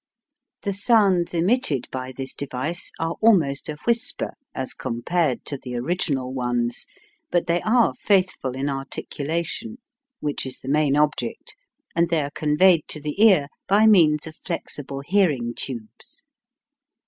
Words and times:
The 0.63 0.73
sounds 0.73 1.35
emitted 1.35 1.85
by 1.91 2.11
this 2.11 2.33
device 2.33 2.91
are 2.99 3.17
almost 3.21 3.69
a 3.69 3.77
whisper 3.85 4.33
as 4.55 4.73
compared 4.73 5.45
to 5.45 5.59
the 5.59 5.75
original 5.75 6.33
ones, 6.33 6.87
but 7.29 7.45
they 7.45 7.61
are 7.61 7.93
faithful 7.93 8.55
in 8.55 8.67
articulation, 8.67 9.77
which 10.19 10.43
is 10.47 10.61
the 10.61 10.69
main 10.69 10.95
object, 10.97 11.55
and 11.95 12.09
they 12.09 12.23
are 12.23 12.31
conveyed 12.31 12.87
to 12.87 12.99
the 12.99 13.21
ear 13.23 13.47
by 13.67 13.85
means 13.85 14.25
of 14.25 14.35
flexible 14.35 15.01
hearing 15.01 15.53
tubes. 15.53 16.23